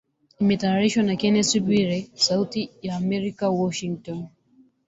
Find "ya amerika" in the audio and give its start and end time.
2.85-3.43